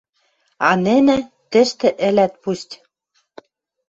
А 0.69 0.69
нӹнӹ— 0.85 1.17
тӹштӹ 1.51 1.87
ӹлӓт 2.07 2.33
пусть! 2.43 2.73